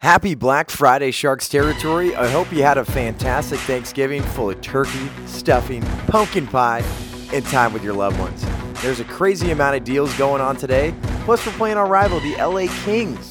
[0.00, 2.14] Happy Black Friday, Sharks territory.
[2.14, 6.84] I hope you had a fantastic Thanksgiving full of turkey, stuffing, pumpkin pie,
[7.32, 8.46] and time with your loved ones.
[8.80, 10.94] There's a crazy amount of deals going on today.
[11.24, 13.28] Plus, we're playing our rival, the LA Kings.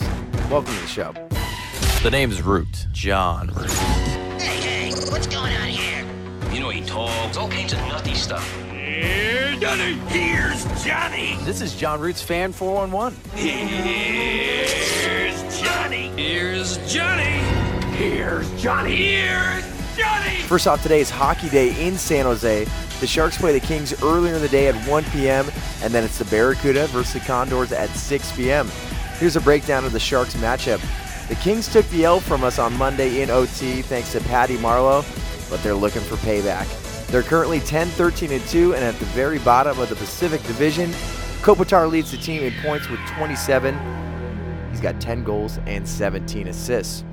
[0.51, 1.13] Welcome to the show.
[2.03, 2.87] The name's Root.
[2.91, 3.71] Jon Root.
[3.71, 6.05] Hey, hey, what's going on here?
[6.53, 8.45] You know, he talks all kinds of nutty stuff.
[8.69, 9.93] Here's Johnny.
[10.09, 11.37] Here's Johnny.
[11.43, 13.17] This is Jon Root's Fan 411.
[13.35, 14.56] Here's
[15.97, 16.21] Johnny.
[16.21, 17.23] Here's Johnny.
[17.95, 18.95] Here's Johnny.
[18.95, 20.41] Here's Johnny.
[20.41, 22.65] First off, today is Hockey Day in San Jose.
[22.99, 25.47] The Sharks play the Kings earlier in the day at 1 p.m.,
[25.81, 28.69] and then it's the Barracuda versus the Condors at 6 p.m.
[29.17, 30.79] Here's a breakdown of the Sharks matchup.
[31.29, 35.03] The Kings took the L from us on Monday in OT thanks to Patty Marleau,
[35.49, 36.67] but they're looking for payback.
[37.07, 40.91] They're currently 10, 13, and 2, and at the very bottom of the Pacific Division.
[41.41, 44.06] Kopitar leads the team in points with 27.
[44.77, 47.03] He's got 10 goals and 17 assists.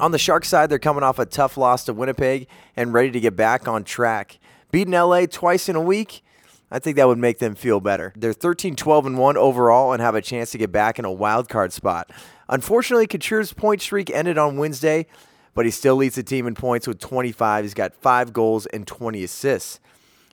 [0.00, 3.20] On the Shark side, they're coming off a tough loss to Winnipeg and ready to
[3.20, 4.38] get back on track.
[4.70, 6.24] Beating LA twice in a week,
[6.70, 8.14] I think that would make them feel better.
[8.16, 11.12] They're 13 12 and 1 overall and have a chance to get back in a
[11.12, 12.10] wild card spot.
[12.48, 15.06] Unfortunately, Couture's point streak ended on Wednesday,
[15.54, 17.64] but he still leads the team in points with 25.
[17.66, 19.78] He's got 5 goals and 20 assists.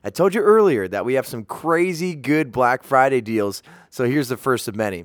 [0.02, 4.28] I told you earlier that we have some crazy good Black Friday deals, so here's
[4.28, 5.04] the first of many.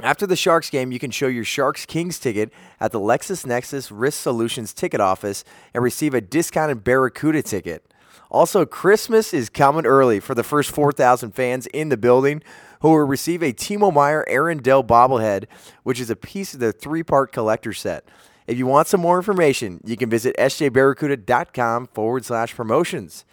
[0.00, 4.20] After the Sharks game, you can show your Sharks Kings ticket at the LexisNexis Risk
[4.20, 7.90] Solutions ticket office and receive a discounted Barracuda ticket.
[8.30, 12.42] Also, Christmas is coming early for the first 4,000 fans in the building
[12.80, 15.46] who will receive a Timo Meier Aaron Dell bobblehead,
[15.82, 18.04] which is a piece of the three part collector set.
[18.46, 23.24] If you want some more information, you can visit sjbarracuda.com forward slash promotions.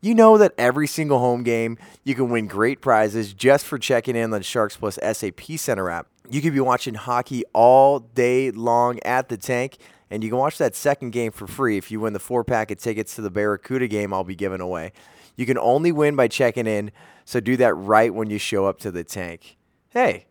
[0.00, 4.14] You know that every single home game, you can win great prizes just for checking
[4.14, 6.06] in on the Sharks Plus SAP Center app.
[6.28, 9.78] You could be watching hockey all day long at the tank,
[10.10, 12.70] and you can watch that second game for free if you win the four pack
[12.70, 14.92] of tickets to the Barracuda game I'll be giving away.
[15.36, 16.90] You can only win by checking in,
[17.24, 19.56] so do that right when you show up to the tank.
[19.90, 20.26] Hey,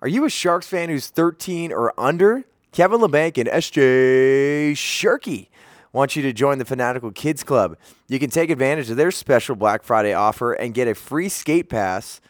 [0.00, 2.44] are you a Sharks fan who's 13 or under?
[2.72, 5.50] Kevin Labanc and SJ Sharkey
[5.92, 7.76] want you to join the Fanatical Kids Club.
[8.08, 11.68] You can take advantage of their special Black Friday offer and get a free skate
[11.68, 12.20] pass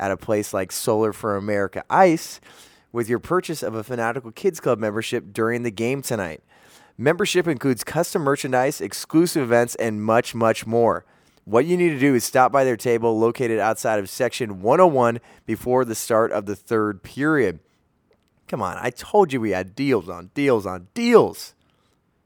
[0.00, 2.40] at a place like Solar4America Ice
[2.90, 6.42] with your purchase of a Fanatical Kids Club membership during the game tonight.
[6.98, 11.04] Membership includes custom merchandise, exclusive events, and much, much more.
[11.44, 15.20] What you need to do is stop by their table located outside of section 101
[15.46, 17.60] before the start of the third period.
[18.48, 21.54] Come on, I told you we had deals on deals on deals.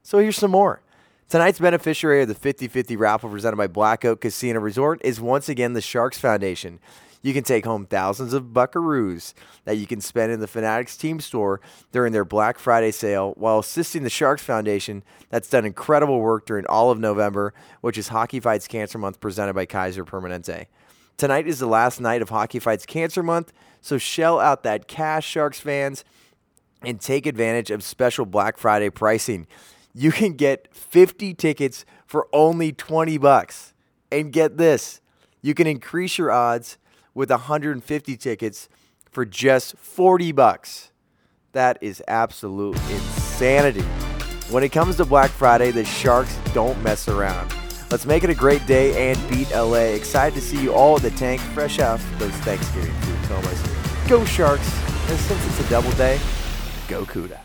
[0.01, 0.81] So here's some more.
[1.29, 5.49] Tonight's beneficiary of the 50 50 raffle presented by Black Oak Casino Resort is once
[5.49, 6.79] again the Sharks Foundation.
[7.25, 11.19] You can take home thousands of buckaroos that you can spend in the Fanatics team
[11.19, 11.59] store
[11.91, 16.67] during their Black Friday sale while assisting the Sharks Foundation that's done incredible work during
[16.67, 20.67] all of November, which is Hockey Fights Cancer Month presented by Kaiser Permanente.
[21.17, 25.27] Tonight is the last night of Hockey Fights Cancer Month, so shell out that cash,
[25.27, 26.05] Sharks fans,
[26.83, 29.47] and take advantage of special Black Friday pricing.
[29.95, 33.73] You can get 50 tickets for only 20 bucks.
[34.11, 35.01] And get this,
[35.41, 36.77] you can increase your odds
[37.15, 38.69] with 150 tickets
[39.09, 40.91] for just 40 bucks.
[41.53, 43.81] That is absolute insanity.
[44.51, 47.51] When it comes to Black Friday, the Sharks don't mess around.
[47.89, 49.95] Let's make it a great day and beat LA.
[49.95, 53.63] Excited to see you all at the tank, fresh off those Thanksgiving food comas.
[54.07, 54.69] Go Sharks!
[55.09, 56.19] And since it's a double day,
[56.87, 57.44] go Cuda.